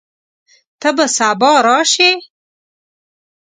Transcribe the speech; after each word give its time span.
ته 0.79 0.89
به 0.95 1.05
سبا 1.17 1.51
راشې؟ 1.65 2.11